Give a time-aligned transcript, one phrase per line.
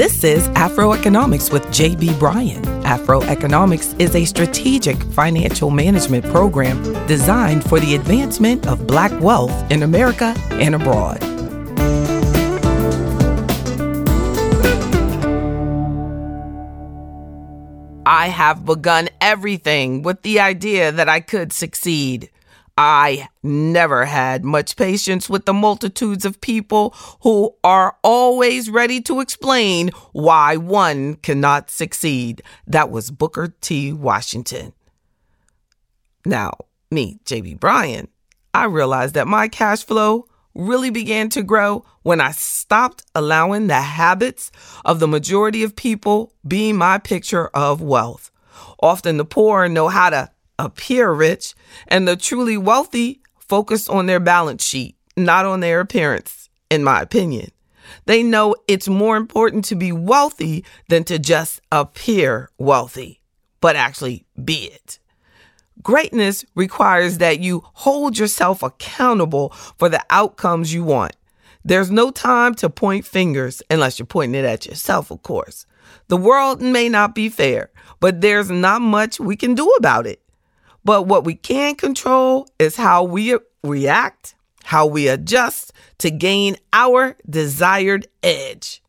[0.00, 2.62] This is Afroeconomics with JB Bryan.
[2.84, 9.82] Afroeconomics is a strategic financial management program designed for the advancement of black wealth in
[9.82, 11.22] America and abroad.
[18.06, 22.30] I have begun everything with the idea that I could succeed.
[22.82, 29.20] I never had much patience with the multitudes of people who are always ready to
[29.20, 32.40] explain why one cannot succeed.
[32.66, 33.92] That was Booker T.
[33.92, 34.72] Washington.
[36.24, 36.54] Now,
[36.90, 38.08] me, JB Bryan,
[38.54, 43.74] I realized that my cash flow really began to grow when I stopped allowing the
[43.74, 44.50] habits
[44.86, 48.30] of the majority of people be my picture of wealth.
[48.82, 50.30] Often the poor know how to
[50.64, 51.54] appear rich,
[51.88, 57.00] and the truly wealthy focus on their balance sheet, not on their appearance, in my
[57.00, 57.50] opinion.
[58.06, 63.20] They know it's more important to be wealthy than to just appear wealthy,
[63.60, 64.98] but actually be it.
[65.82, 71.16] Greatness requires that you hold yourself accountable for the outcomes you want.
[71.64, 75.66] There's no time to point fingers unless you're pointing it at yourself, of course.
[76.08, 80.22] The world may not be fair, but there's not much we can do about it.
[80.84, 87.16] But what we can control is how we react, how we adjust to gain our
[87.28, 88.82] desired edge.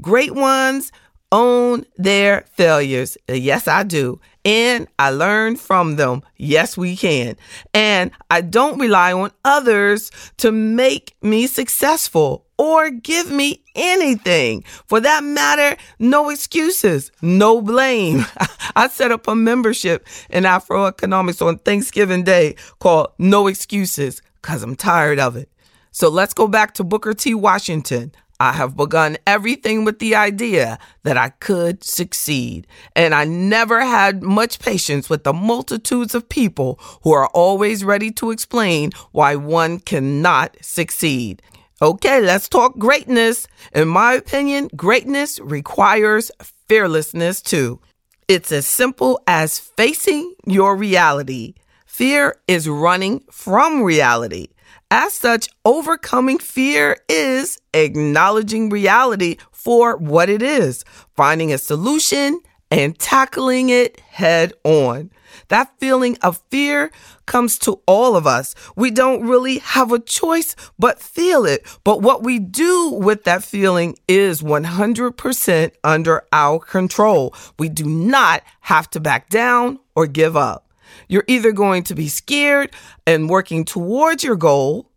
[0.00, 0.90] Great ones
[1.30, 3.18] own their failures.
[3.28, 4.20] Yes, I do.
[4.44, 6.22] And I learn from them.
[6.36, 7.36] Yes, we can.
[7.72, 14.62] And I don't rely on others to make me successful or give me anything.
[14.86, 18.24] For that matter, no excuses, no blame.
[18.76, 24.76] I set up a membership in Afroeconomics on Thanksgiving Day called No Excuses because I'm
[24.76, 25.48] tired of it.
[25.90, 27.34] So let's go back to Booker T.
[27.34, 28.12] Washington.
[28.40, 32.66] I have begun everything with the idea that I could succeed.
[32.96, 38.10] And I never had much patience with the multitudes of people who are always ready
[38.12, 41.42] to explain why one cannot succeed.
[41.84, 43.46] Okay, let's talk greatness.
[43.74, 46.30] In my opinion, greatness requires
[46.66, 47.78] fearlessness too.
[48.26, 51.52] It's as simple as facing your reality.
[51.84, 54.48] Fear is running from reality.
[54.90, 62.40] As such, overcoming fear is acknowledging reality for what it is, finding a solution,
[62.70, 65.10] and tackling it head on.
[65.48, 66.90] That feeling of fear
[67.26, 68.54] comes to all of us.
[68.76, 71.66] We don't really have a choice but feel it.
[71.84, 77.34] But what we do with that feeling is 100% under our control.
[77.58, 80.68] We do not have to back down or give up.
[81.08, 82.70] You're either going to be scared
[83.06, 84.90] and working towards your goal,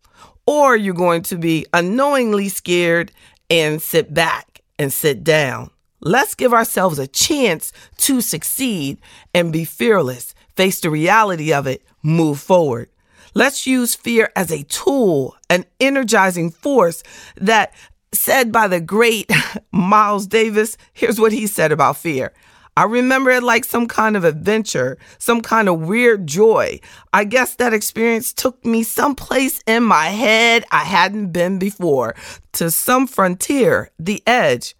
[0.45, 3.11] or you're going to be unknowingly scared
[3.49, 5.71] and sit back and sit down.
[6.00, 9.00] Let's give ourselves a chance to succeed
[9.34, 12.90] and be fearless, face the reality of it, move forward.
[13.34, 17.03] Let's use fear as a tool, an energizing force
[17.35, 17.74] that
[18.13, 19.31] said by the great
[19.72, 20.78] Miles Davis.
[20.94, 22.34] Here's what he said about fear
[22.78, 26.79] I remember it like some kind of adventure, some kind of weird joy.
[27.12, 32.14] I guess that experience took me someplace in my head I hadn't been before,
[32.53, 34.75] to some frontier, the edge.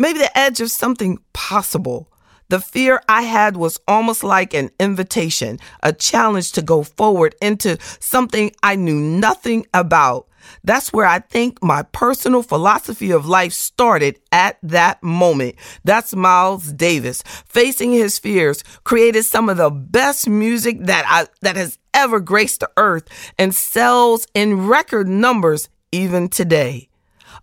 [0.00, 2.10] Maybe the edge of something possible.
[2.48, 7.76] The fear I had was almost like an invitation, a challenge to go forward into
[8.00, 10.26] something I knew nothing about.
[10.64, 15.56] That's where I think my personal philosophy of life started at that moment.
[15.84, 17.22] That's Miles Davis.
[17.44, 22.60] Facing his fears, created some of the best music that I, that has ever graced
[22.60, 23.06] the earth
[23.38, 26.89] and sells in record numbers even today.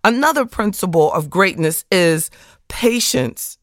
[0.04, 2.30] Another principle of greatness is
[2.68, 3.58] patience.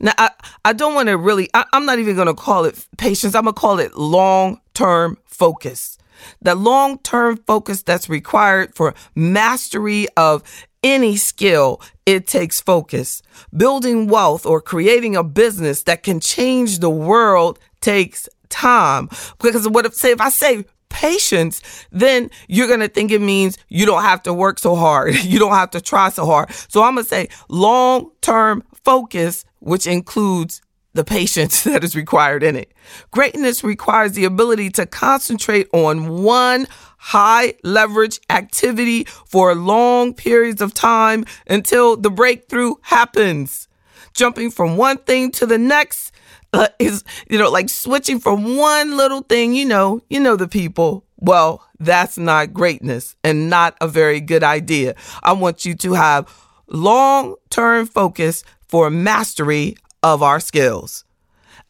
[0.00, 0.30] Now, I,
[0.64, 3.34] I don't want to really, I, I'm not even going to call it patience.
[3.34, 5.98] I'm going to call it long term focus
[6.42, 10.42] the long term focus that's required for mastery of
[10.82, 13.22] any skill, it takes focus.
[13.54, 19.08] Building wealth or creating a business that can change the world takes time.
[19.40, 23.56] Because what if say if I say patience, then you're going to think it means
[23.68, 25.14] you don't have to work so hard.
[25.30, 26.50] You don't have to try so hard.
[26.68, 30.60] So I'm going to say long term focus, which includes
[30.92, 32.72] the patience that is required in it.
[33.10, 36.66] Greatness requires the ability to concentrate on one
[36.98, 43.68] high leverage activity for long periods of time until the breakthrough happens.
[44.12, 46.12] Jumping from one thing to the next
[46.52, 50.48] uh, is, you know, like switching from one little thing, you know, you know, the
[50.48, 51.04] people.
[51.16, 54.94] Well, that's not greatness and not a very good idea.
[55.22, 56.28] I want you to have
[56.66, 61.04] long term focus for mastery of our skills.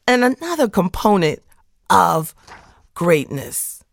[0.06, 1.40] And another component
[1.88, 2.34] of
[2.94, 3.84] greatness,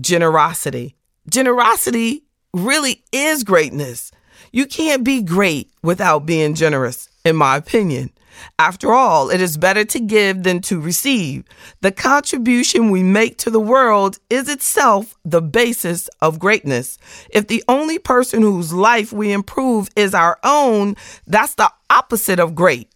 [0.00, 0.96] generosity.
[1.28, 4.10] Generosity really is greatness.
[4.52, 8.10] You can't be great without being generous, in my opinion.
[8.58, 11.44] After all, it is better to give than to receive.
[11.80, 16.98] The contribution we make to the world is itself the basis of greatness.
[17.30, 20.96] If the only person whose life we improve is our own,
[21.26, 22.90] that's the opposite of great.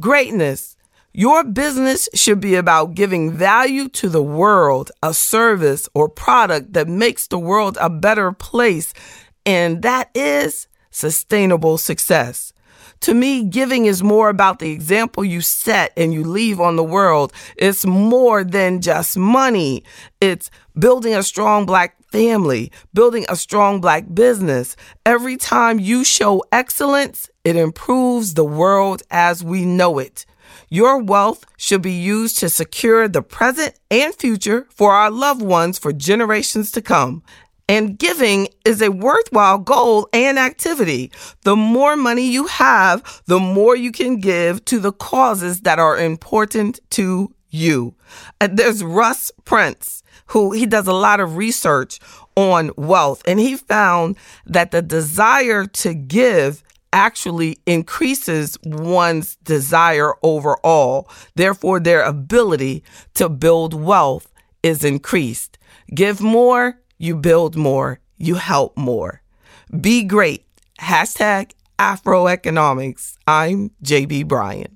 [0.00, 0.76] Greatness.
[1.12, 6.88] Your business should be about giving value to the world, a service or product that
[6.88, 8.92] makes the world a better place.
[9.46, 12.53] And that is sustainable success.
[13.00, 16.84] To me, giving is more about the example you set and you leave on the
[16.84, 17.32] world.
[17.56, 19.84] It's more than just money.
[20.20, 24.76] It's building a strong black family, building a strong black business.
[25.04, 30.24] Every time you show excellence, it improves the world as we know it.
[30.68, 35.78] Your wealth should be used to secure the present and future for our loved ones
[35.78, 37.22] for generations to come.
[37.66, 41.10] And giving is a worthwhile goal and activity.
[41.44, 45.96] The more money you have, the more you can give to the causes that are
[45.96, 47.94] important to you.
[48.38, 52.00] There's Russ Prince, who he does a lot of research
[52.36, 56.62] on wealth, and he found that the desire to give
[56.92, 61.08] actually increases one's desire overall.
[61.34, 62.84] Therefore, their ability
[63.14, 64.32] to build wealth
[64.62, 65.58] is increased.
[65.94, 69.22] Give more, you build more, you help more.
[69.80, 70.44] Be great.
[70.80, 73.16] Hashtag Afroeconomics.
[73.26, 74.74] I'm JB Bryan.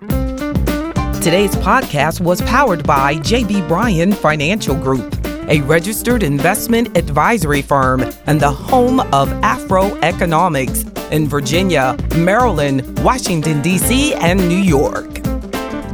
[1.20, 5.14] Today's podcast was powered by JB Bryan Financial Group,
[5.48, 14.14] a registered investment advisory firm and the home of Afroeconomics in Virginia, Maryland, Washington, D.C.,
[14.14, 15.20] and New York.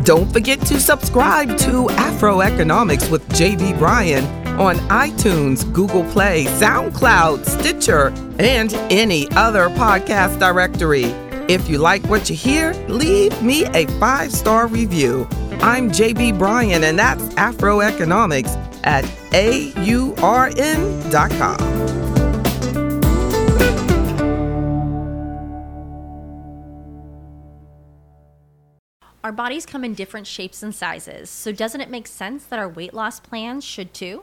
[0.05, 8.09] Don't forget to subscribe to Afroeconomics with JB Bryan on iTunes, Google Play, SoundCloud, Stitcher,
[8.39, 11.13] and any other podcast directory.
[11.49, 15.27] If you like what you hear, leave me a five star review.
[15.61, 20.05] I'm JB Bryan, and that's Afroeconomics at AURN.com.
[29.25, 32.69] Our bodies come in different shapes and sizes, so doesn't it make sense that our
[32.69, 34.23] weight loss plans should too?